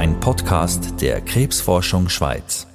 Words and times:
ein 0.00 0.18
Podcast 0.18 1.02
der 1.02 1.20
Krebsforschung 1.20 2.08
Schweiz. 2.08 2.66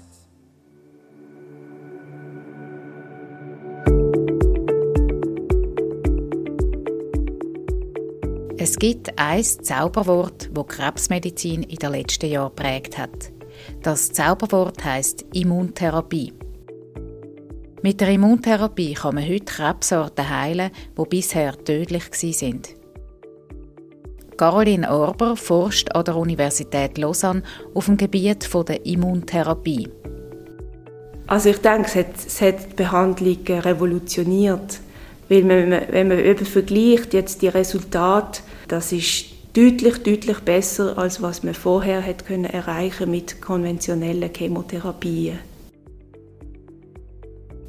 Es 8.60 8.78
gibt 8.78 9.18
ein 9.18 9.44
Zauberwort, 9.44 10.52
wo 10.54 10.66
Krebsmedizin 10.66 11.64
in 11.64 11.78
den 11.78 11.92
letzten 11.94 12.30
Jahren 12.30 12.56
prägt 12.56 13.00
hat. 13.00 13.32
Das 13.82 14.12
Zauberwort 14.12 14.86
heißt 14.86 15.26
Immuntherapie. 15.34 16.32
Mit 17.82 18.02
der 18.02 18.10
Immuntherapie 18.10 18.94
kann 18.94 19.16
man 19.16 19.28
heute 19.28 19.46
Krebsarten 19.46 20.30
heilen, 20.30 20.70
die 20.96 21.10
bisher 21.10 21.58
tödlich 21.58 22.04
sind. 22.14 22.76
Caroline 24.38 24.90
Orber 24.92 25.36
forscht 25.36 25.92
an 25.94 26.04
der 26.04 26.18
Universität 26.18 26.98
Lausanne 26.98 27.44
auf 27.74 27.86
dem 27.86 27.98
Gebiet 27.98 28.50
der 28.68 28.86
Immuntherapie. 28.86 29.90
Also 31.28 31.50
ich 31.50 31.58
denke, 31.58 31.88
es 31.88 31.96
hat, 31.96 32.16
es 32.26 32.42
hat 32.42 32.72
die 32.72 32.76
Behandlung 32.76 33.38
revolutioniert. 33.48 34.80
Weil 35.28 35.44
man, 35.44 35.72
wenn 35.90 36.08
man 36.08 36.20
eben 36.20 36.46
vergleicht 36.46 37.14
jetzt 37.14 37.42
die 37.42 37.48
Resultate, 37.48 38.42
das 38.68 38.92
ist 38.92 39.26
deutlich, 39.54 40.04
deutlich 40.04 40.40
besser, 40.42 40.98
als 40.98 41.22
was 41.22 41.42
man 41.42 41.54
vorher 41.54 42.06
hat 42.06 42.26
können 42.28 42.46
erreichen 42.46 43.10
mit 43.10 43.42
konventionellen 43.42 44.30
Chemotherapien. 44.36 45.40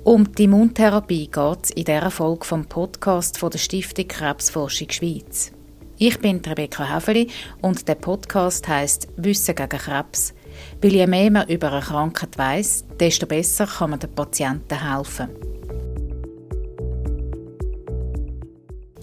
Um 0.05 0.33
die 0.33 0.45
Immuntherapie 0.45 1.29
geht 1.29 1.59
es 1.65 1.71
in 1.71 1.85
dieser 1.85 2.10
Folge 2.10 2.45
vom 2.45 2.66
Podcast 2.66 3.38
von 3.38 3.51
der 3.51 3.59
Stiftung 3.59 4.07
Krebsforschung 4.07 4.91
Schweiz. 4.91 5.52
Ich 5.99 6.19
bin 6.19 6.43
Rebecca 6.45 6.95
Häfeli 6.95 7.29
und 7.63 7.89
der 7.89 7.95
Podcast 7.95 8.69
heißt 8.69 9.09
Wissen 9.17 9.55
gegen 9.55 9.79
Krebs. 9.79 10.35
Weil 10.83 10.93
je 10.93 11.07
mehr 11.07 11.30
man 11.30 11.49
über 11.49 11.73
eine 11.73 11.80
Krankheit 11.80 12.37
weiß, 12.37 12.85
desto 13.01 13.27
besser 13.27 13.66
kann 13.66 13.91
man 13.91 14.01
den 14.01 14.15
Patienten 14.15 14.93
helfen. 14.93 15.30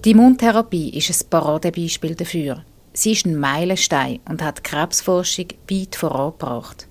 Die 0.04 0.12
Immuntherapie 0.12 0.90
ist 0.90 1.10
ein 1.10 1.30
Paradebeispiel 1.30 2.14
dafür. 2.14 2.64
Sie 2.92 3.10
ist 3.10 3.26
ein 3.26 3.40
Meilenstein 3.40 4.20
und 4.28 4.40
hat 4.40 4.58
die 4.58 4.62
Krebsforschung 4.62 5.48
weit 5.68 5.96
vorangebracht. 5.96 6.86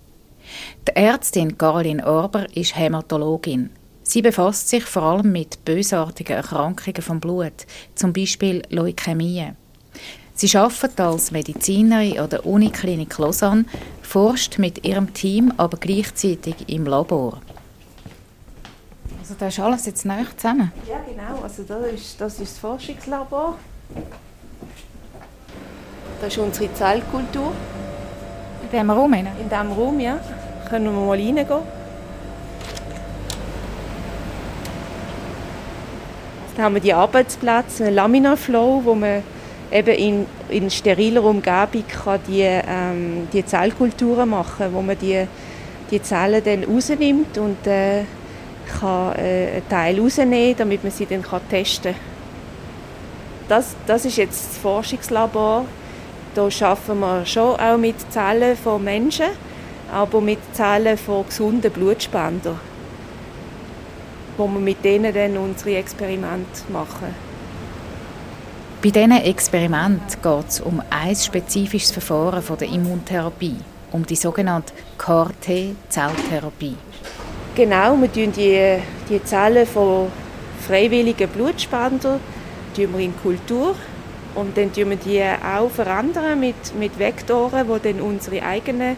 Die 0.86 0.98
Ärztin 0.98 1.58
Caroline 1.58 2.06
Orber 2.06 2.45
ist 2.58 2.76
Hämatologin. 2.76 3.70
Sie 4.02 4.22
befasst 4.22 4.67
sich 4.67 4.84
vor 4.84 5.04
allem 5.04 5.32
mit 5.32 5.64
bösartigen 5.64 6.36
Erkrankungen 6.36 7.02
vom 7.02 7.22
Blut, 7.22 7.66
zum 7.95 8.12
Beispiel 8.12 8.64
Leukämie. 8.70 9.54
Sie 10.36 10.58
arbeitet 10.58 11.00
als 11.00 11.31
Medizinerin 11.31 12.20
an 12.20 12.30
der 12.30 12.45
Uniklinik 12.45 13.17
Lausanne, 13.17 13.66
forscht 14.02 14.58
mit 14.58 14.84
ihrem 14.86 15.14
Team 15.14 15.53
aber 15.58 15.78
gleichzeitig 15.78 16.56
im 16.67 16.86
Labor. 16.86 17.39
Also 19.20 19.36
da 19.38 19.48
ist 19.48 19.59
alles 19.59 19.86
jetzt 19.86 20.06
neu 20.06 20.23
zusammen? 20.36 20.72
Ja, 20.89 20.98
genau. 21.08 21.44
Also 21.44 21.64
das 21.64 21.86
ist 21.94 22.20
das, 22.20 22.34
ist 22.39 22.42
das 22.42 22.58
Forschungslabor. 22.58 23.58
Das 26.20 26.34
ist 26.34 26.39
unsere 26.39 26.73
Zellkultur. 26.73 27.52
In 28.64 28.70
diesem 28.72 28.89
Raum? 28.89 29.14
In 29.14 29.28
diesem 29.50 29.72
Raum, 29.72 30.00
ja. 30.00 30.20
Können 30.70 30.86
wir 30.86 30.92
mal 30.92 31.09
reingehen. 31.11 31.48
Dann 36.56 36.66
haben 36.66 36.76
wir 36.76 36.81
die 36.81 36.94
Arbeitsplätze, 36.94 37.86
einen 37.86 37.95
Laminaflow, 37.95 38.81
wo 38.84 38.94
man 38.94 39.23
eben 39.72 39.95
in, 39.95 40.25
in 40.50 40.69
steriler 40.69 41.23
Umgebung 41.23 41.83
kann 41.88 42.19
die, 42.28 42.42
ähm, 42.42 43.28
die 43.31 43.45
Zellkulturen 43.45 44.30
machen 44.30 44.67
wo 44.72 44.81
man 44.81 44.97
die, 44.97 45.25
die 45.92 46.02
Zellen 46.02 46.44
dann 46.44 46.64
rausnimmt 46.64 47.38
und 47.38 47.66
äh, 47.67 48.03
kann 48.80 49.15
äh, 49.15 49.52
einen 49.54 49.70
Teil 49.70 49.99
rausnehmen, 49.99 50.55
damit 50.58 50.83
man 50.83 50.92
sie 50.92 51.05
dann 51.05 51.21
kann 51.21 51.42
testen 51.49 51.93
kann. 51.93 52.02
Das, 53.48 53.76
das 53.86 54.05
ist 54.05 54.17
jetzt 54.17 54.49
das 54.49 54.58
Forschungslabor. 54.58 55.65
Da 56.33 56.42
arbeiten 56.43 56.99
wir 56.99 57.26
schon 57.26 57.59
auch 57.59 57.77
mit 57.77 57.95
Zellen 58.11 58.55
von 58.55 58.83
Menschen, 58.83 59.27
aber 59.92 60.21
mit 60.21 60.39
Zellen 60.54 60.98
von 60.98 61.26
gesunden 61.27 61.71
Blutspendern, 61.71 62.59
wo 64.38 64.48
wir 64.48 64.59
mit 64.59 64.83
denen 64.83 65.14
dann 65.14 65.38
unsere 65.38 65.76
Experimente 65.76 66.64
machen. 66.70 67.14
Bei 68.83 68.89
diesen 68.89 69.11
Experimenten 69.14 70.21
geht 70.21 70.49
es 70.49 70.60
um 70.60 70.82
ein 70.89 71.16
spezifisches 71.16 71.92
Verfahren 71.92 72.42
von 72.42 72.58
der 72.58 72.67
Immuntherapie, 72.67 73.55
um 73.94 74.05
die 74.05 74.17
sogenannte 74.17 74.73
CAR-T-Zelltherapie. 74.98 76.76
Genau, 77.55 77.95
wir 77.95 78.11
tun 78.11 78.33
die, 78.36 78.80
die 79.08 79.23
Zellen 79.23 79.66
von 79.66 80.10
freiwilligen 80.67 81.30
Blutspendern 81.30 82.20
wir 82.76 82.99
in 82.99 83.16
Kultur 83.21 83.73
und 84.36 84.58
dann 84.58 84.73
tun 84.73 84.89
wir 84.89 84.98
die 84.98 85.23
auch 85.23 85.70
verändern 85.70 86.42
mit, 86.42 86.76
mit 86.77 87.00
Vektoren, 87.00 87.65
die 87.65 87.94
dann 87.94 88.02
unsere 88.02 88.44
eigenen 88.44 88.98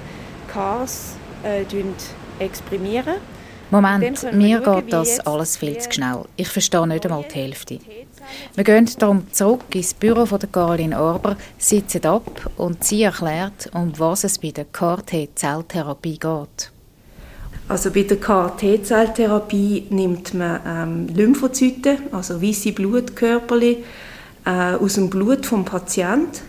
CARs 0.52 1.13
äh, 1.44 1.63
exprimieren. 2.44 3.17
Moment, 3.69 4.34
mir 4.34 4.62
geht 4.62 4.91
das 4.91 5.19
alles 5.19 5.57
viel 5.57 5.78
zu 5.78 5.91
schnell. 5.91 6.23
Ich 6.38 6.47
verstehe 6.47 6.88
nicht 6.88 7.06
einmal 7.06 7.23
die 7.23 7.35
Hälfte. 7.35 7.79
Wir 8.56 8.63
gehen 8.63 8.90
darum 9.00 9.31
zurück 9.31 9.63
ins 9.74 9.94
Büro 9.94 10.25
von 10.25 10.40
der 10.40 10.50
Caroline 10.50 11.00
Orber, 11.00 11.38
sitzen 11.58 12.06
ab 12.06 12.50
und 12.58 12.84
sie 12.84 13.03
erklärt, 13.03 13.69
um 13.74 13.91
was 13.97 14.24
es 14.24 14.40
bei 14.40 14.52
der 14.52 14.66
CAR-T-Zelltherapie 14.66 16.19
geht. 16.19 16.72
Also 17.68 17.91
bei 17.91 18.03
der 18.03 18.18
CAR-T-Zelltherapie 18.18 19.88
nimmt 19.90 20.34
man 20.34 20.59
ähm, 20.66 21.08
Lymphozyten, 21.16 21.97
also 22.12 22.41
weiße 22.41 22.74
Blutkörperchen, 22.74 23.84
äh, 24.46 24.75
aus 24.75 24.94
dem 24.94 25.09
Blut 25.09 25.46
vom 25.46 25.66
Patienten 25.66 26.41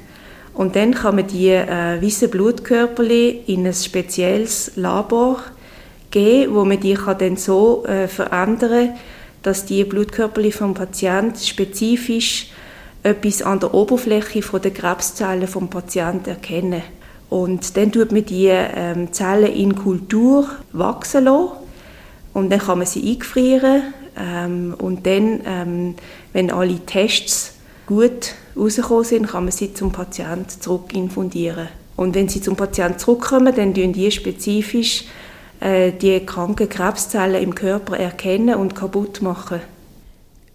und 0.56 0.75
dann 0.75 0.94
kann 0.94 1.16
man 1.16 1.26
die 1.26 1.48
äh, 1.48 2.00
weißen 2.03 2.31
Blutkörperchen 2.31 3.44
in 3.47 3.66
ein 3.66 3.75
spezielles 3.75 4.72
Labor 4.76 5.41
geben, 6.10 6.54
wo 6.54 6.65
man 6.65 6.81
die 6.81 6.94
kann 6.94 7.19
dann 7.19 7.36
so 7.36 7.84
äh, 7.84 8.09
verändern, 8.09 8.91
dass 9.46 9.64
die 9.64 9.84
Blutkörperchen 9.84 10.52
vom 10.52 10.74
Patienten 10.74 11.38
spezifisch 11.38 12.50
etwas 13.04 13.42
an 13.42 13.60
der 13.60 13.74
Oberfläche 13.74 14.40
der 14.40 14.72
Krebszellen 14.72 15.46
vom 15.46 15.70
Patienten 15.70 16.30
erkennen. 16.30 16.82
Und 17.30 17.76
dann 17.76 17.92
tut 17.92 18.10
man 18.10 18.24
die 18.24 18.48
ähm, 18.48 19.12
Zellen 19.12 19.52
in 19.52 19.76
Kultur 19.76 20.48
wachsen 20.72 21.26
lassen. 21.26 21.50
Und 22.34 22.50
dann 22.50 22.58
kann 22.58 22.78
man 22.78 22.88
sie 22.88 23.08
eingefrieren. 23.08 23.94
Ähm, 24.18 24.74
und 24.78 25.06
dann, 25.06 25.40
ähm, 25.46 25.94
wenn 26.32 26.50
alle 26.50 26.80
Tests 26.84 27.54
gut 27.86 28.34
rausgekommen 28.56 29.04
sind, 29.04 29.28
kann 29.28 29.44
man 29.44 29.52
sie 29.52 29.74
zum 29.74 29.92
Patienten 29.92 30.60
zurück 30.60 30.92
infundieren. 30.92 31.68
Und 31.94 32.16
wenn 32.16 32.28
sie 32.28 32.40
zum 32.40 32.56
Patienten 32.56 32.98
zurückkommen, 32.98 33.54
dann 33.54 33.74
tun 33.74 33.92
die 33.92 34.10
spezifisch 34.10 35.04
die 35.60 36.24
kranken 36.26 36.68
Krebszellen 36.68 37.42
im 37.42 37.54
Körper 37.54 37.98
erkennen 37.98 38.56
und 38.56 38.74
kaputt 38.74 39.22
machen. 39.22 39.60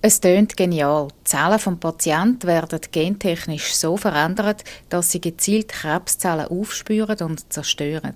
Es 0.04 0.20
tönt 0.20 0.58
genial. 0.58 1.10
Die 1.10 1.24
Zellen 1.26 1.60
des 1.60 1.80
Patienten 1.80 2.48
werden 2.48 2.80
gentechnisch 2.92 3.76
so 3.76 3.98
verändert, 3.98 4.64
dass 4.90 5.12
sie 5.12 5.22
gezielt 5.22 5.68
Krebszellen 5.68 6.48
aufspüren 6.48 7.20
und 7.20 7.54
zerstören. 7.54 8.16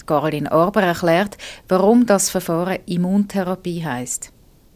Die 0.00 0.04
Caroline 0.04 0.50
Orber 0.50 0.82
erklärt, 0.82 1.38
warum 1.68 2.06
das 2.06 2.28
Verfahren 2.28 2.80
Immuntherapie 2.86 3.84
heißt. 3.84 4.32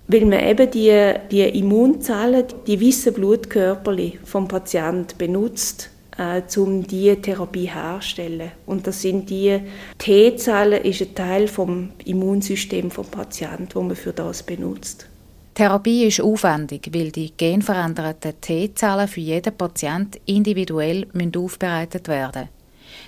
Weil 0.07 0.25
man 0.25 0.39
eben 0.39 0.71
die, 0.71 1.15
die 1.33 1.43
Immunzellen, 1.43 2.45
die 2.69 2.81
weißen 2.81 3.13
Blutkörperchen 3.13 4.21
vom 4.25 4.47
Patienten 4.47 5.19
benutzt, 5.19 5.91
äh, 6.19 6.43
um 6.59 6.87
diese 6.87 7.21
Therapie 7.21 7.67
herzustellen. 7.67 8.53
Und 8.67 8.87
das 8.87 9.03
sind 9.03 9.29
die 9.31 9.61
T-Zellen, 9.99 10.83
ist 10.85 11.03
ein 11.03 11.15
Teil 11.15 11.49
vom 11.49 11.91
Immunsystem 12.05 12.91
vom 12.91 13.07
Patienten, 13.07 13.69
wo 13.75 13.83
man 13.83 13.97
für 13.97 14.13
das 14.13 14.43
benutzt. 14.43 15.09
Therapie 15.55 16.05
ist 16.05 16.21
aufwendig, 16.21 16.91
weil 16.93 17.11
die 17.11 17.33
genveränderten 17.35 18.41
T-Zellen 18.41 19.09
für 19.09 19.21
jeden 19.21 19.57
Patient 19.57 20.21
individuell 20.27 21.07
aufbereitet 21.35 22.09
werden 22.09 22.43
müssen. 22.43 22.57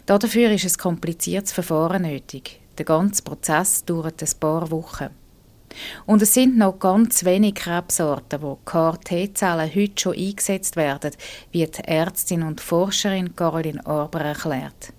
Dafür 0.06 0.50
ist 0.52 0.64
ein 0.64 0.82
kompliziertes 0.82 1.52
Verfahren 1.52 2.02
nötig. 2.02 2.60
Der 2.78 2.84
ganze 2.86 3.22
Prozess 3.22 3.84
dauert 3.84 4.22
ein 4.22 4.40
paar 4.40 4.70
Wochen. 4.70 5.08
Und 6.06 6.22
es 6.22 6.34
sind 6.34 6.56
noch 6.56 6.78
ganz 6.78 7.24
wenige 7.24 7.60
Krebsarten, 7.60 8.42
wo 8.42 8.58
CAR-T-Zellen 8.64 9.74
heute 9.74 10.00
schon 10.00 10.16
eingesetzt 10.16 10.76
werden, 10.76 11.12
wie 11.52 11.66
die 11.66 11.84
Ärztin 11.84 12.42
und 12.42 12.60
Forscherin 12.60 13.36
Caroline 13.36 13.84
Orber 13.86 14.20
erklärt. 14.20 14.92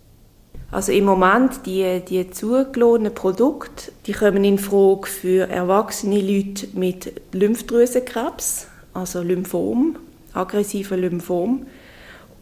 Also 0.71 0.91
im 0.91 1.05
Moment 1.05 1.65
die, 1.65 2.01
die 2.07 2.29
zugelassenen 2.29 3.13
Produkte, 3.13 3.91
die 4.05 4.11
kommen 4.11 4.43
in 4.43 4.59
Frage 4.59 5.07
für 5.07 5.49
erwachsene 5.49 6.21
Leute 6.21 6.67
mit 6.73 7.11
Lymphdrüsenkrebs, 7.31 8.67
also 8.93 9.23
Lymphom, 9.23 9.97
aggressiver 10.33 10.95
Lymphom. 10.95 11.65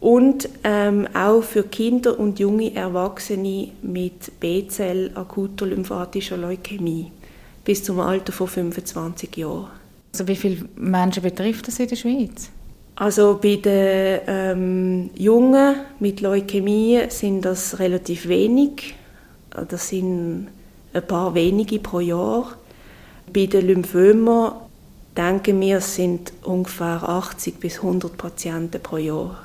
und 0.00 0.48
ähm, 0.62 1.08
auch 1.14 1.42
für 1.42 1.62
Kinder 1.62 2.20
und 2.20 2.38
junge 2.38 2.74
Erwachsene 2.74 3.70
mit 3.82 4.38
B-Zell 4.40 5.10
akuter 5.14 5.66
lymphatischer 5.66 6.36
Leukämie 6.36 7.10
bis 7.68 7.84
zum 7.84 8.00
Alter 8.00 8.32
von 8.32 8.48
25 8.48 9.36
Jahren. 9.36 9.66
Also 10.12 10.26
wie 10.26 10.36
viele 10.36 10.64
Menschen 10.76 11.22
betrifft 11.22 11.68
das 11.68 11.78
in 11.78 11.88
der 11.88 11.96
Schweiz? 11.96 12.48
Also 12.96 13.38
bei 13.42 13.56
den 13.56 14.20
ähm, 14.26 15.10
Jungen 15.14 15.74
mit 16.00 16.22
Leukämie 16.22 17.02
sind 17.10 17.44
das 17.44 17.78
relativ 17.78 18.26
wenig. 18.26 18.94
Das 19.68 19.90
sind 19.90 20.48
ein 20.94 21.06
paar 21.06 21.34
wenige 21.34 21.78
pro 21.78 22.00
Jahr. 22.00 22.56
Bei 23.34 23.44
den 23.44 23.66
Lymphomen 23.66 24.52
denken 25.14 25.60
wir, 25.60 25.76
es 25.76 25.94
sind 25.94 26.32
ungefähr 26.44 27.06
80 27.06 27.60
bis 27.60 27.76
100 27.76 28.16
Patienten 28.16 28.82
pro 28.82 28.96
Jahr. 28.96 29.44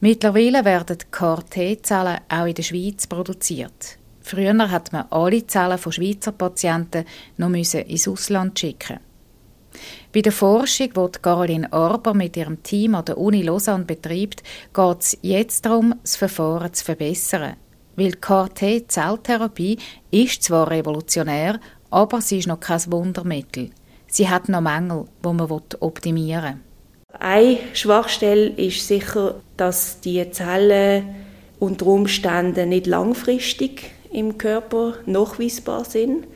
Mittlerweile 0.00 0.64
werden 0.64 0.98
CAR-T-Zellen 1.12 2.18
auch 2.28 2.46
in 2.46 2.54
der 2.54 2.64
Schweiz 2.64 3.06
produziert. 3.06 3.99
Früher 4.30 4.70
hat 4.70 4.92
man 4.92 5.06
alle 5.10 5.44
Zellen 5.44 5.76
von 5.76 5.90
Schweizer 5.90 6.30
Patienten 6.30 7.04
noch 7.36 7.50
ins 7.50 8.06
Ausland 8.06 8.56
schicken. 8.56 9.00
Bei 10.14 10.22
der 10.22 10.30
Forschung, 10.30 10.90
die 10.94 11.18
Caroline 11.20 11.72
Arber 11.72 12.14
mit 12.14 12.36
ihrem 12.36 12.62
Team 12.62 12.94
an 12.94 13.06
der 13.06 13.18
Uni 13.18 13.42
Lausanne 13.42 13.86
betreibt, 13.86 14.44
geht 14.72 15.00
es 15.00 15.18
jetzt 15.22 15.66
darum, 15.66 15.96
das 16.02 16.14
Verfahren 16.14 16.72
zu 16.72 16.84
verbessern. 16.84 17.56
Weil 17.96 18.12
CAR-T-Zelltherapie 18.12 19.78
ist 20.12 20.44
zwar 20.44 20.70
revolutionär, 20.70 21.58
aber 21.90 22.20
sie 22.20 22.38
ist 22.38 22.46
noch 22.46 22.60
kein 22.60 22.92
Wundermittel. 22.92 23.70
Sie 24.06 24.28
hat 24.28 24.48
noch 24.48 24.60
Mängel, 24.60 25.06
die 25.24 25.32
man 25.32 25.50
optimieren 25.80 26.60
will. 27.08 27.18
Eine 27.18 27.58
Schwachstelle 27.72 28.50
ist 28.50 28.86
sicher, 28.86 29.40
dass 29.56 30.00
die 30.00 30.30
Zellen 30.30 31.16
unter 31.58 31.86
Umständen 31.88 32.68
nicht 32.68 32.86
langfristig 32.86 33.90
im 34.10 34.38
Körper 34.38 34.94
nachweisbar 35.06 35.84
sind 35.84 36.26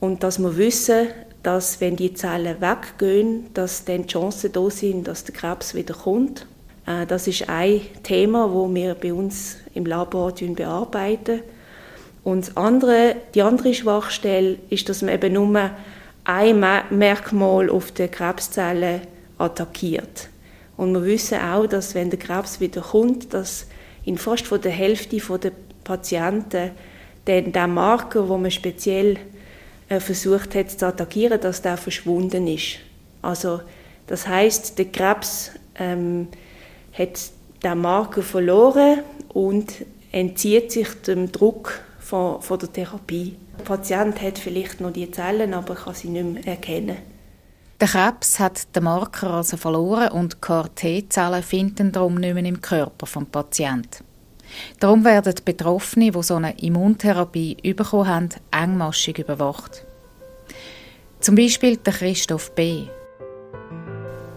und 0.00 0.22
dass 0.22 0.38
wir 0.38 0.56
wissen, 0.56 1.08
dass 1.42 1.80
wenn 1.80 1.96
die 1.96 2.14
Zellen 2.14 2.56
weggehen, 2.60 3.52
dass 3.54 3.84
dann 3.84 4.02
die 4.02 4.08
Chancen 4.08 4.52
da 4.52 4.70
sind, 4.70 5.08
dass 5.08 5.24
der 5.24 5.34
Krebs 5.34 5.74
wieder 5.74 5.94
kommt. 5.94 6.46
Äh, 6.86 7.06
das 7.06 7.26
ist 7.26 7.48
ein 7.48 7.80
Thema, 8.02 8.52
wo 8.52 8.72
wir 8.72 8.94
bei 8.94 9.12
uns 9.12 9.56
im 9.74 9.86
Labor 9.86 10.32
bearbeiten. 10.32 11.40
Und 12.22 12.48
das 12.48 12.56
andere, 12.56 13.16
die 13.34 13.42
andere 13.42 13.72
Schwachstelle 13.72 14.58
ist, 14.68 14.88
dass 14.88 15.00
man 15.00 15.14
eben 15.14 15.32
nur 15.32 15.70
ein 16.24 16.64
Merkmal 16.90 17.70
auf 17.70 17.92
der 17.92 18.08
Krebszellen 18.08 19.00
attackiert. 19.38 20.28
Und 20.76 20.92
wir 20.92 21.04
wissen 21.04 21.38
auch, 21.40 21.66
dass 21.66 21.94
wenn 21.94 22.10
der 22.10 22.18
Krebs 22.18 22.60
wieder 22.60 22.82
kommt, 22.82 23.32
dass 23.32 23.66
in 24.04 24.18
fast 24.18 24.46
von 24.46 24.60
der 24.60 24.72
Hälfte 24.72 25.16
der 25.38 25.52
Patienten 25.84 26.72
dann 27.24 27.52
der 27.52 27.66
Marker, 27.66 28.28
wo 28.28 28.36
man 28.36 28.50
speziell 28.50 29.18
äh, 29.88 30.00
versucht 30.00 30.54
hat 30.54 30.70
zu 30.70 30.86
attackieren, 30.86 31.40
dass 31.40 31.62
der 31.62 31.76
verschwunden 31.76 32.46
ist. 32.46 32.78
Also 33.22 33.60
das 34.06 34.26
heißt, 34.26 34.78
der 34.78 34.86
Krebs 34.86 35.52
ähm, 35.76 36.28
hat 36.92 37.20
den 37.62 37.78
Marker 37.78 38.22
verloren 38.22 39.00
und 39.28 39.84
entzieht 40.12 40.72
sich 40.72 40.88
dem 41.02 41.30
Druck 41.30 41.80
von, 41.98 42.40
von 42.40 42.58
der 42.58 42.72
Therapie. 42.72 43.36
Der 43.58 43.64
Patient 43.64 44.20
hat 44.20 44.38
vielleicht 44.38 44.80
noch 44.80 44.92
die 44.92 45.10
Zellen, 45.10 45.54
aber 45.54 45.74
kann 45.74 45.94
sie 45.94 46.08
nicht 46.08 46.24
mehr 46.24 46.46
erkennen. 46.46 46.96
Der 47.80 47.88
Krebs 47.88 48.38
hat 48.38 48.74
den 48.76 48.84
Marker 48.84 49.30
also 49.30 49.56
verloren 49.56 50.10
und 50.10 50.42
CAR-T-Zellen 50.42 51.42
finden 51.42 51.92
darum 51.92 52.16
nicht 52.16 52.34
mehr 52.34 52.44
im 52.44 52.60
Körper 52.60 53.06
des 53.06 53.28
Patienten. 53.30 54.04
Darum 54.78 55.04
werden 55.04 55.34
die 55.34 55.42
Betroffenen, 55.42 56.12
die 56.12 56.22
so 56.22 56.36
eine 56.36 56.58
Immuntherapie 56.58 57.56
bekommen 57.74 58.08
haben, 58.08 58.28
engmaschig 58.50 59.18
überwacht. 59.18 59.84
Zum 61.20 61.34
Beispiel 61.34 61.76
der 61.76 61.92
Christoph 61.92 62.52
B. 62.54 62.84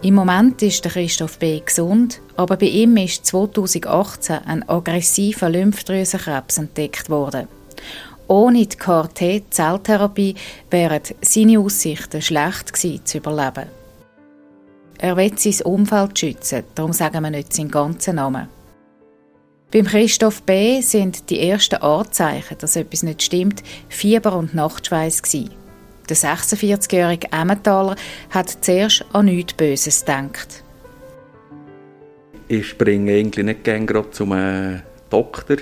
Im 0.02 0.14
Moment 0.14 0.60
ist 0.60 0.84
der 0.84 0.92
Christoph 0.92 1.38
B. 1.38 1.60
gesund, 1.60 2.20
aber 2.36 2.58
bei 2.58 2.66
ihm 2.66 2.94
ist 2.98 3.24
2018 3.24 4.36
ein 4.44 4.68
aggressiver 4.68 5.48
Lymphdrüsenkrebs 5.48 6.58
entdeckt 6.58 7.08
worden. 7.08 7.48
Ohne 8.28 8.66
die 8.66 8.76
KT-Zelltherapie 8.76 10.34
wären 10.70 11.00
seine 11.22 11.58
Aussichten 11.58 12.20
schlecht 12.20 12.72
gewesen, 12.74 13.04
zu 13.06 13.18
überleben. 13.18 13.68
Er 14.98 15.16
will 15.16 15.38
sein 15.38 15.66
Umfeld 15.66 16.18
schützen, 16.18 16.64
darum 16.74 16.92
sagen 16.92 17.22
wir 17.22 17.30
nicht 17.30 17.54
seinen 17.54 17.70
ganzen 17.70 18.16
Namen. 18.16 18.48
Beim 19.72 19.86
Christoph 19.86 20.42
B. 20.42 20.80
sind 20.80 21.30
die 21.30 21.40
ersten 21.48 21.76
Anzeichen, 21.76 22.56
dass 22.58 22.76
etwas 22.76 23.02
nicht 23.02 23.22
stimmt, 23.22 23.62
Fieber 23.88 24.36
und 24.36 24.54
Nachtschweiß. 24.54 25.22
Der 26.08 26.16
46-jährige 26.16 27.32
Emmentaler 27.32 27.96
hat 28.30 28.50
zuerst 28.60 29.04
an 29.12 29.24
nichts 29.24 29.54
Böses 29.54 30.04
gedacht. 30.04 30.62
Ich 32.46 32.68
springe 32.68 33.12
eigentlich 33.12 33.44
nicht 33.44 33.64
gerne 33.64 34.10
zum 34.10 34.32
äh, 34.32 34.80
Doktor. 35.08 35.56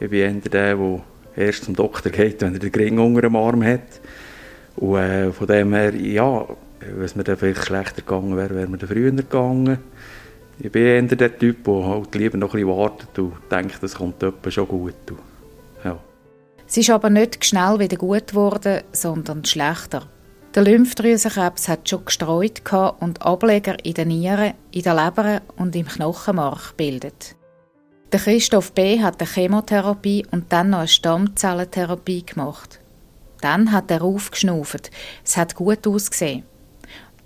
Ich 0.00 0.10
bin 0.10 0.18
eher 0.18 0.32
der, 0.32 0.76
der 0.76 1.00
erst 1.36 1.64
zum 1.64 1.76
Doktor 1.76 2.10
geht, 2.10 2.42
wenn 2.42 2.54
er 2.54 2.58
den 2.58 2.74
Ring 2.74 2.98
unter 2.98 3.22
dem 3.22 3.36
Arm 3.36 3.62
hat. 3.62 4.00
Und 4.76 4.98
äh, 4.98 5.32
von 5.32 5.46
dem 5.46 5.72
her, 5.72 5.94
ja, 5.94 6.44
wenn 6.80 7.04
es 7.04 7.14
mir 7.16 7.24
dann 7.24 7.36
vielleicht 7.36 7.64
schlechter 7.64 8.02
gegangen 8.02 8.36
wäre, 8.36 8.54
wäre 8.54 8.68
mir 8.68 8.78
dann 8.78 8.88
früher 8.88 9.12
gegangen. 9.12 9.78
Ich 10.60 10.72
bin 10.72 10.82
eher 10.82 11.02
der 11.02 11.38
Typ, 11.38 11.64
der 11.64 11.86
halt 11.86 12.14
lieber 12.14 12.36
noch 12.36 12.52
bisschen 12.52 12.68
wartet 12.68 13.16
und 13.18 13.34
denkt, 13.50 13.78
das 13.80 13.94
kommt 13.94 14.24
schon 14.48 14.68
gut. 14.68 14.94
Ja. 15.84 15.98
Sie 16.66 16.80
ist 16.80 16.90
aber 16.90 17.10
nicht 17.10 17.44
schnell 17.44 17.78
wieder 17.78 17.96
gut 17.96 18.28
geworden, 18.28 18.82
sondern 18.92 19.44
schlechter. 19.44 20.08
Der 20.54 20.64
Lymphdrüsenkrebs 20.64 21.68
hat 21.68 21.88
schon 21.88 22.04
gestreut 22.04 22.62
und 22.98 23.22
Ableger 23.22 23.76
in 23.84 23.94
den 23.94 24.08
Nieren, 24.08 24.54
in 24.72 24.82
der 24.82 24.94
Leber 24.94 25.42
und 25.56 25.76
im 25.76 25.86
Knochenmark 25.86 26.76
bildet. 26.76 27.36
Der 28.10 28.20
Christoph 28.20 28.72
B. 28.72 29.00
hat 29.00 29.20
eine 29.20 29.30
Chemotherapie 29.30 30.26
und 30.30 30.52
dann 30.52 30.70
noch 30.70 30.78
eine 30.78 30.88
Stammzellentherapie 30.88 32.24
gemacht. 32.24 32.80
Dann 33.42 33.70
hat 33.70 33.90
er 33.90 34.02
aufgeschnauft. 34.02 34.90
Es 35.24 35.36
hat 35.36 35.54
gut 35.54 35.86
ausgesehen. 35.86 36.44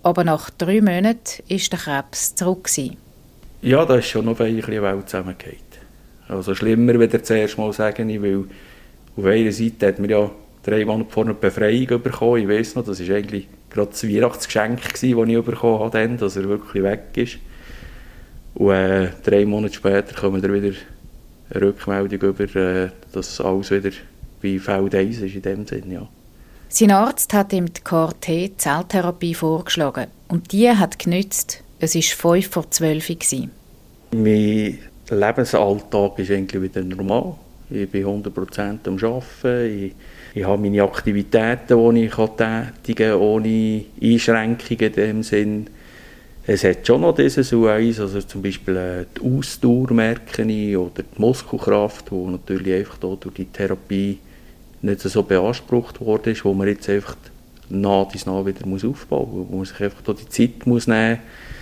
Aber 0.02 0.25
nach 0.25 0.50
drei 0.50 0.81
Monaten 0.81 1.43
ist 1.46 1.73
der 1.73 1.78
Krebs 1.78 2.35
zurück. 2.35 2.69
Ja, 3.62 3.85
da 3.85 3.94
ist 3.94 4.09
schon 4.09 4.25
noch 4.25 4.41
ein 4.41 4.56
bisschen 4.56 4.82
Welt 4.82 5.09
zusammengeht. 5.09 5.59
Also 6.26 6.53
schlimmer, 6.53 6.99
wenn 6.99 7.14
ich 7.14 7.23
zuerst 7.23 7.59
mal 7.59 7.73
sagen, 7.73 8.09
weil 8.21 8.45
auf 9.16 9.25
einer 9.25 9.52
Seite 9.52 9.87
hat 9.87 10.00
man 10.00 10.11
ja 10.11 10.31
drei 10.64 10.85
Monate 10.85 11.11
vor 11.11 11.25
einer 11.25 11.35
Befreiung 11.35 12.02
bekommen. 12.02 12.42
Ich 12.42 12.49
weiß 12.49 12.75
noch, 12.75 12.85
das 12.85 13.07
war 13.07 13.14
eigentlich 13.14 13.47
gerade 13.71 13.90
das 13.90 14.02
Weihnachtsgeschenk, 14.02 14.81
das 14.90 15.02
ich 15.04 15.14
bekommen 15.14 15.78
habe, 15.81 16.09
dass 16.09 16.37
er 16.37 16.49
wirklich 16.49 16.83
weg 16.83 17.04
ist. 17.14 17.38
Und 18.54 18.71
äh, 18.73 19.11
drei 19.23 19.45
Monate 19.45 19.75
später 19.75 20.12
kommen 20.12 20.42
wir 20.42 20.52
wieder 20.52 20.76
eine 21.50 21.62
Rückmeldung 21.62 22.31
über, 22.31 22.57
äh, 22.57 22.88
dass 23.12 23.40
alles 23.40 23.71
wieder 23.71 23.90
bei 24.42 24.59
Feld 24.59 24.95
1 24.95 25.21
ist 25.21 25.35
in 25.37 25.42
dem 25.42 25.66
Sinn, 25.66 25.90
ja. 25.90 26.09
Sein 26.69 26.90
Arzt 26.90 27.33
hat 27.33 27.52
ihm 27.52 27.73
die 27.73 27.81
KT-Zelltherapie 27.81 29.35
vorgeschlagen 29.35 30.07
und 30.26 30.50
die 30.50 30.69
hat 30.69 30.99
genützt. 30.99 31.62
Es 31.84 31.96
war 31.96 32.36
5 32.36 32.48
vor 32.48 32.70
12 32.70 33.10
Uhr. 33.10 33.48
Mein 34.12 34.78
Lebensalltag 35.10 36.16
ist 36.20 36.30
eigentlich 36.30 36.62
wieder 36.62 36.80
normal. 36.80 37.34
Ich 37.70 37.90
bin 37.90 38.06
100% 38.06 38.86
am 38.86 38.94
Arbeiten. 38.94 39.86
Ich, 39.86 39.94
ich 40.32 40.44
habe 40.44 40.62
meine 40.62 40.84
Aktivitäten, 40.84 41.94
die 41.94 42.04
ich 42.04 42.14
tätigen 42.14 43.10
kann, 43.10 43.20
ohne 43.20 43.84
Einschränkungen 44.00 44.80
in 44.80 44.92
dem 44.92 45.22
Sinn. 45.24 45.66
Es 46.46 46.62
hat 46.62 46.86
schon 46.86 47.00
noch 47.00 47.16
dieses 47.16 47.52
U1, 47.52 48.00
also 48.00 48.20
zum 48.20 48.42
Beispiel 48.42 48.76
äh, 48.76 49.04
die 49.16 49.38
Ausdauer 49.38 49.92
merke 49.92 50.42
ich, 50.44 50.76
oder 50.76 51.02
die 51.02 51.20
Muskelkraft, 51.20 52.12
die 52.12 52.14
natürlich 52.14 52.74
einfach 52.74 52.98
durch 52.98 53.34
die 53.34 53.46
Therapie 53.46 54.18
nicht 54.82 55.00
so 55.00 55.24
beansprucht 55.24 56.00
worden 56.00 56.32
ist, 56.32 56.44
wo 56.44 56.54
man 56.54 56.68
jetzt 56.68 56.88
einfach 56.88 57.16
nah 57.68 58.06
dies 58.12 58.24
nah 58.24 58.46
wieder 58.46 58.64
aufbauen 58.64 59.30
muss, 59.32 59.48
wo 59.50 59.56
man 59.56 59.64
sich 59.64 59.80
einfach 59.80 60.14
die 60.14 60.28
Zeit 60.28 60.64
muss 60.64 60.86
nehmen 60.86 61.18
muss. 61.18 61.52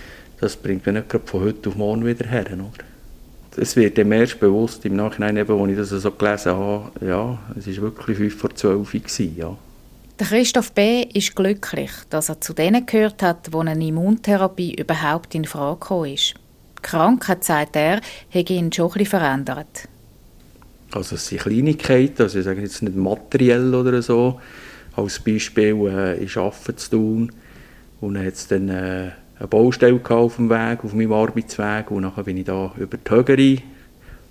Das 0.41 0.55
bringt 0.55 0.85
man 0.87 0.95
nicht 0.95 1.07
gerade 1.07 1.25
von 1.27 1.41
heute 1.41 1.69
auf 1.69 1.75
morgen 1.75 2.03
wieder 2.03 2.27
her. 2.27 2.45
Oder? 2.51 2.83
Es 3.57 3.75
wird 3.75 3.97
dem 3.97 4.11
erst 4.11 4.39
bewusst 4.39 4.83
im 4.85 4.95
Nachhinein, 4.95 5.37
eben, 5.37 5.61
als 5.61 5.71
ich 5.71 5.77
das 5.77 5.89
so 5.89 6.11
gelesen 6.11 6.53
habe, 6.53 6.91
ja, 7.05 7.37
es 7.55 7.67
war 7.67 7.83
wirklich 7.83 8.17
5 8.17 8.35
vor 8.35 8.55
12 8.55 8.93
Uhr, 8.93 9.25
ja. 9.37 9.57
Der 10.19 10.27
Christoph 10.27 10.71
B. 10.71 11.03
ist 11.03 11.35
glücklich, 11.35 11.91
dass 12.09 12.29
er 12.29 12.41
zu 12.41 12.53
denen 12.53 12.85
gehört 12.85 13.21
hat, 13.21 13.53
wo 13.53 13.59
eine 13.59 13.73
Immuntherapie 13.73 14.75
überhaupt 14.75 15.35
in 15.35 15.45
Frage 15.45 15.79
gekommen 15.79 16.13
ist. 16.13 16.33
Die 16.77 16.81
Krankheit, 16.81 17.43
sagt 17.43 17.75
er, 17.75 18.01
hat 18.33 18.49
ihn 18.49 18.71
schon 18.71 18.91
etwas 18.91 19.09
verändert. 19.09 19.87
Also 20.91 21.15
es 21.15 21.27
sind 21.27 21.41
Kleinigkeiten, 21.41 22.23
also 22.23 22.39
ich 22.39 22.45
sage 22.45 22.61
jetzt 22.61 22.81
nicht 22.81 22.95
materiell 22.95 23.75
oder 23.75 24.01
so. 24.01 24.41
Als 24.95 25.19
Beispiel 25.19 25.75
äh, 25.87 26.23
ist 26.23 26.35
Arbeiten 26.35 26.77
zu 26.77 26.89
tun 26.89 27.31
und 28.01 28.15
dann 28.15 28.25
hat 28.25 28.33
es 28.33 28.47
dann 28.47 28.69
äh, 28.69 29.11
eine 29.41 29.47
Baustelle 29.47 29.99
auf 30.07 30.35
dem 30.35 30.51
Weg, 30.51 30.83
auf 30.83 30.93
meinem 30.93 31.13
Arbeitsweg 31.13 31.89
und 31.89 32.03
dann 32.03 32.23
bin 32.23 32.37
ich 32.37 32.45
da 32.45 32.71
über 32.77 32.97
die 32.97 33.09
Högeri 33.11 33.63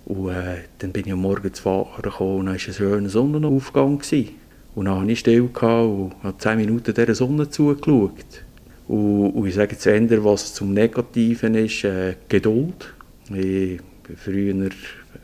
und 0.05 0.29
äh, 0.29 0.59
dann 0.77 0.93
bin 0.93 1.05
ich 1.05 1.11
am 1.11 1.21
Morgen 1.21 1.53
zu 1.53 1.63
fahren 1.63 2.01
gekommen 2.01 2.39
und 2.39 2.45
dann 2.45 2.55
war 2.55 2.67
ein 2.67 2.73
schöner 2.73 3.09
Sonnenaufgang. 3.09 3.99
Gewesen. 3.99 4.29
Und 4.73 4.85
dann 4.85 5.01
hatte 5.01 5.11
ich 5.11 5.19
still 5.19 5.41
und 5.41 6.13
habe 6.23 6.37
zehn 6.37 6.57
Minuten 6.57 6.93
dieser 6.93 7.13
Sonne 7.13 7.49
zugeschaut. 7.49 8.45
Und, 8.87 9.31
und 9.31 9.47
ich 9.47 9.55
sage 9.55 9.73
jetzt 9.73 9.85
eher, 9.85 10.23
was 10.23 10.53
zum 10.53 10.73
Negativen 10.73 11.55
ist, 11.55 11.83
äh, 11.83 12.15
Geduld. 12.29 12.93
Ich 13.33 13.79
hatte 13.79 14.17
früher 14.17 14.69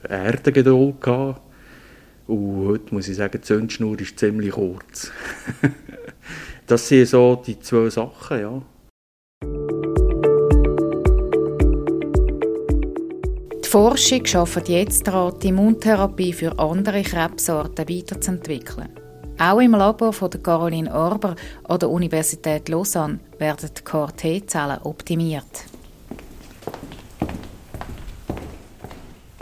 Erdengeduld. 0.09 1.01
Gehabt. 1.01 1.41
Und 2.27 2.67
heute 2.67 2.93
muss 2.93 3.07
ich 3.07 3.15
sagen, 3.15 3.31
die 3.35 3.41
Zündschnur 3.41 3.97
ist 4.01 4.19
ziemlich 4.19 4.51
kurz. 4.51 5.13
das 6.67 6.89
sind 6.89 7.07
so 7.07 7.41
die 7.47 7.57
zwei 7.61 7.89
Sachen, 7.89 8.41
ja. 8.41 8.61
Die 13.67 13.71
Forschung 13.71 14.25
schafft 14.25 14.69
jetzt 14.69 15.05
daran, 15.07 15.37
die 15.43 15.49
Immuntherapie 15.49 16.31
für 16.31 16.57
andere 16.57 17.03
Krebsarten 17.03 17.89
weiterzuentwickeln. 17.89 18.87
Auch 19.37 19.59
im 19.59 19.71
Labor 19.71 20.13
von 20.13 20.29
der 20.29 20.39
Caroline 20.39 20.89
Orber 20.93 21.35
an 21.67 21.77
der 21.77 21.89
Universität 21.89 22.69
Lausanne 22.69 23.19
werden 23.39 23.69
die 23.77 23.83
CAR-T-Zellen 23.83 24.83
optimiert. 24.83 25.65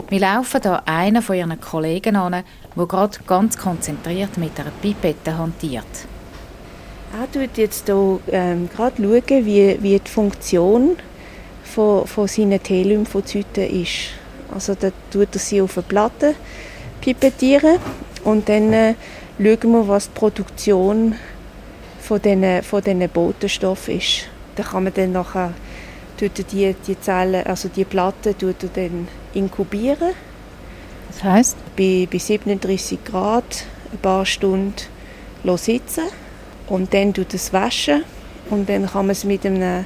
Wir 0.08 0.18
laufen 0.18 0.60
da 0.60 0.82
einer 0.86 1.22
von 1.22 1.36
ihren 1.36 1.60
Kollegen 1.60 2.16
an, 2.16 2.42
der 2.76 2.86
gerade 2.86 3.18
ganz 3.28 3.56
konzentriert 3.56 4.36
mit 4.38 4.58
einer 4.58 4.72
Pipette 4.82 5.38
hantiert. 5.38 5.84
Er 7.12 7.28
schaut 7.32 7.56
jetzt 7.56 7.86
hier 7.86 8.18
ähm, 8.32 8.68
gerade 8.74 9.00
wie, 9.00 9.80
wie 9.80 10.00
die 10.00 10.10
Funktion 10.10 10.96
von, 11.74 12.06
von 12.06 12.28
seinen 12.28 12.62
T-Lymphozyten 12.62 13.68
ist. 13.82 14.10
Also 14.52 14.74
da 14.74 14.90
tut 15.10 15.28
er 15.32 15.38
sie 15.38 15.60
auf 15.60 15.76
eine 15.76 15.86
Platte 15.86 16.34
pipettieren 17.00 17.78
und 18.24 18.48
dann 18.48 18.72
äh, 18.72 18.94
schauen 19.38 19.72
wir, 19.72 19.88
was 19.88 20.10
die 20.10 20.18
Produktion 20.18 21.14
von 22.00 22.22
diesen, 22.22 22.62
von 22.62 22.82
diesen 22.82 23.08
Botenstoffen 23.08 23.98
ist. 23.98 24.28
Da 24.54 24.62
kann 24.62 24.84
man 24.84 24.94
dann 24.94 25.12
nachher 25.12 25.52
tut 26.16 26.50
die, 26.52 26.74
die 26.86 27.00
Zellen, 27.00 27.46
also 27.46 27.68
die 27.68 27.84
Platte 27.84 28.36
tut 28.36 28.62
er 28.62 28.68
dann 28.74 29.08
inkubieren. 29.34 30.14
Das 31.08 31.22
heißt? 31.22 31.56
Bei, 31.76 32.08
bei 32.10 32.18
37 32.18 33.04
Grad 33.04 33.64
ein 33.92 33.98
paar 33.98 34.24
Stunden 34.24 34.74
sitzen 35.56 36.04
und 36.68 36.92
dann 36.92 37.14
tut 37.14 37.32
es 37.34 37.52
waschen 37.52 38.02
und 38.50 38.68
dann 38.68 38.86
kann 38.86 39.06
man 39.06 39.10
es 39.10 39.24
mit 39.24 39.46
einem 39.46 39.84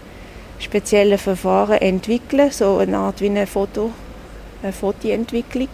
speziellen 0.60 1.18
Verfahren 1.18 1.78
entwickeln, 1.78 2.50
so 2.50 2.78
eine 2.78 2.98
Art 2.98 3.20
wie 3.20 3.26
eine, 3.26 3.46
Foto, 3.46 3.90
eine 4.62 4.72
Fotoentwicklung. 4.72 5.68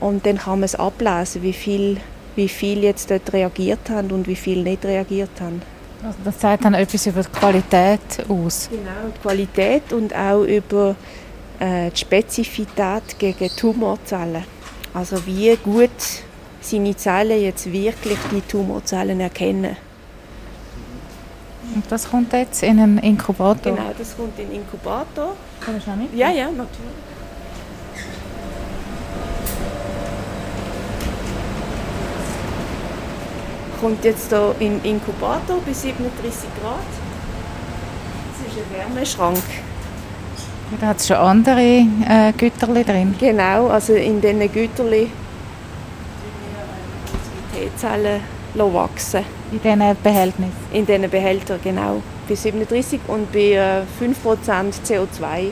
Und 0.00 0.26
dann 0.26 0.38
kann 0.38 0.60
man 0.60 0.64
es 0.64 0.74
ablesen, 0.74 1.42
wie 1.42 1.52
viel, 1.52 1.98
wie 2.36 2.48
viel 2.48 2.82
jetzt 2.82 3.10
dort 3.10 3.32
reagiert 3.32 3.90
haben 3.90 4.10
und 4.10 4.26
wie 4.26 4.36
viel 4.36 4.62
nicht 4.62 4.84
reagiert 4.84 5.40
haben. 5.40 5.62
Also 6.02 6.18
das 6.24 6.38
zeigt 6.38 6.64
dann 6.64 6.74
etwas 6.74 7.06
über 7.06 7.22
die 7.22 7.28
Qualität 7.28 8.00
aus. 8.28 8.68
Genau, 8.70 9.12
die 9.14 9.20
Qualität 9.20 9.92
und 9.92 10.14
auch 10.16 10.42
über 10.44 10.96
äh, 11.58 11.90
die 11.90 11.98
Spezifität 11.98 13.18
gegen 13.18 13.48
Tumorzellen. 13.54 14.44
Also 14.94 15.24
wie 15.26 15.54
gut 15.62 15.90
seine 16.62 16.96
Zellen 16.96 17.42
jetzt 17.42 17.70
wirklich 17.70 18.18
die 18.32 18.40
Tumorzellen 18.40 19.20
erkennen. 19.20 19.76
Und 21.74 21.84
das 21.88 22.10
kommt 22.10 22.32
jetzt 22.32 22.62
in 22.62 22.80
einen 22.80 22.98
Inkubator? 22.98 23.74
Genau, 23.74 23.90
das 23.96 24.16
kommt 24.16 24.38
in 24.38 24.48
den 24.48 24.60
Inkubator. 24.60 25.36
Kann 25.60 25.76
ich 25.76 25.88
auch 25.88 25.96
nicht? 25.96 26.14
Ja, 26.14 26.30
ja, 26.30 26.46
natürlich. 26.46 26.70
Kommt 33.80 34.04
jetzt 34.04 34.28
hier 34.28 34.54
in 34.58 34.82
den 34.82 34.92
Inkubator 34.92 35.58
bei 35.64 35.72
37 35.72 36.50
Grad. 36.60 36.76
Das 38.32 38.52
ist 38.52 38.58
ein 38.58 38.78
Wärmeschrank. 38.78 39.42
Da 40.80 40.88
hat 40.88 40.98
es 40.98 41.08
schon 41.08 41.16
andere 41.16 41.60
äh, 41.60 42.32
Güterli 42.36 42.84
drin. 42.84 43.14
Genau, 43.18 43.68
also 43.68 43.94
in 43.94 44.20
diesen 44.20 44.52
Güterli 44.52 45.10
T-Zellen 47.54 48.20
wachsen. 48.54 49.39
In 49.52 49.60
diesen 49.60 49.96
Behältnissen? 50.02 50.52
In 50.72 50.86
diesen 50.86 51.10
Behältern, 51.10 51.58
genau. 51.62 52.02
Bei 52.28 52.34
37 52.36 53.00
und 53.08 53.32
bei 53.32 53.52
äh, 53.52 53.82
5% 54.00 54.74
CO2 54.84 55.46
äh, 55.46 55.50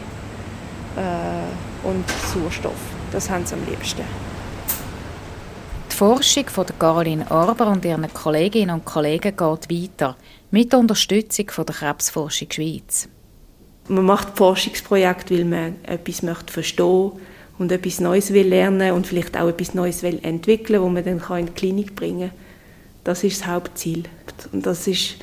und 1.83 2.05
Sauerstoff. 2.33 2.73
Das 3.11 3.29
haben 3.29 3.45
sie 3.45 3.55
am 3.55 3.65
liebsten. 3.69 4.03
Die 5.91 5.97
Forschung 5.97 6.49
von 6.49 6.67
Caroline 6.79 7.29
Arber 7.29 7.67
und 7.67 7.85
ihren 7.85 8.13
Kolleginnen 8.15 8.71
und 8.71 8.85
Kollegen 8.85 9.37
geht 9.37 9.71
weiter, 9.71 10.17
mit 10.53 10.73
der 10.73 10.79
Unterstützung 10.79 11.51
von 11.51 11.67
der 11.67 11.75
Krebsforschung 11.75 12.53
Schweiz. 12.53 13.09
Man 13.89 14.05
macht 14.05 14.37
Forschungsprojekte, 14.37 15.35
weil 15.35 15.45
man 15.45 15.77
etwas 15.83 16.23
möchte 16.23 16.53
verstehen 16.53 17.13
und 17.59 17.73
etwas 17.73 17.99
Neues 17.99 18.33
will 18.33 18.47
lernen 18.47 18.93
und 18.93 19.09
vielleicht 19.09 19.37
auch 19.37 19.49
etwas 19.49 19.75
Neues 19.75 20.05
will 20.05 20.21
entwickeln, 20.23 20.83
wo 20.83 20.89
man 20.89 21.05
dann 21.05 21.21
in 21.39 21.47
die 21.47 21.53
Klinik 21.53 21.97
bringen 21.97 22.31
kann. 22.31 22.48
Das 23.09 23.25
ist 23.25 23.41
das 23.41 23.47
Hauptziel. 23.47 24.03
Und 24.53 24.67
das 24.67 24.87
ist 24.87 25.15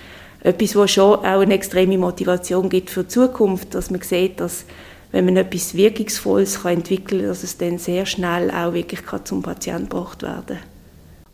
etwas, 0.42 0.76
was 0.76 0.90
schon 0.90 1.20
auch 1.20 1.42
eine 1.42 1.54
extreme 1.54 2.00
Motivation 2.00 2.68
gibt 2.68 2.90
für 2.90 3.04
die 3.04 3.10
Zukunft, 3.10 3.76
dass 3.76 3.92
man 3.92 4.02
sieht, 4.02 4.40
dass 4.40 4.66
wenn 5.12 5.26
man 5.26 5.38
etwas 5.38 5.76
Wirkungsvolles 5.76 6.64
kann 6.64 6.78
entwickeln 6.78 7.20
kann, 7.20 7.28
dass 7.28 7.44
es 7.44 7.60
dann 7.60 7.78
sehr 7.78 8.08
schnell 8.08 8.50
auch 8.50 8.74
wirklich 8.74 9.02
zum 9.26 9.44
Patienten 9.44 9.88
gebracht 9.88 10.24
werden 10.24 10.46
kann. 10.48 10.58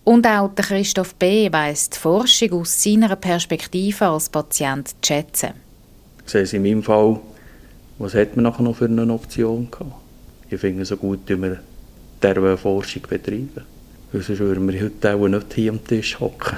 Und 0.04 0.28
auch 0.28 0.50
der 0.54 0.66
Christoph 0.66 1.16
B. 1.16 1.50
weiss 1.54 1.90
die 1.90 1.98
Forschung 1.98 2.52
aus 2.52 2.84
seiner 2.84 3.16
Perspektive 3.16 4.08
als 4.08 4.28
Patient 4.28 4.90
zu 4.90 4.96
schätzen. 5.06 5.52
Ich 6.26 6.32
sehe 6.34 6.42
es 6.42 6.52
in 6.52 6.64
meinem 6.64 6.84
Fall, 6.84 7.18
was 7.98 8.14
hat 8.14 8.36
man 8.36 8.44
nachher 8.44 8.64
noch 8.64 8.76
für 8.76 8.86
eine 8.86 9.10
Option 9.14 9.72
gehabt? 9.72 9.94
Ich 10.50 10.60
finde 10.60 10.82
es 10.82 10.90
so 10.90 10.98
gut, 10.98 11.22
wie 11.28 11.42
wir 11.42 11.62
diese 12.22 12.58
Forschung 12.58 13.04
betreiben. 13.04 13.81
Weil 14.12 14.22
sonst 14.22 14.40
würden 14.40 14.68
wir 14.72 14.82
heute 14.82 15.16
auch 15.16 15.28
nicht 15.28 15.54
hier 15.54 15.72
am 15.72 15.86
Tisch 15.86 16.20
hocken. 16.20 16.58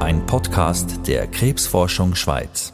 Ein 0.00 0.24
Podcast 0.24 1.06
der 1.06 1.26
Krebsforschung 1.26 2.14
Schweiz. 2.14 2.72